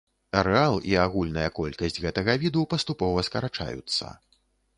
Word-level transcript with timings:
Арэал 0.39 0.75
і 0.93 0.95
агульная 1.05 1.45
колькасць 1.59 1.99
гэтага 2.07 2.35
віду 2.45 2.65
паступова 2.73 3.27
скарачаюцца. 3.29 4.05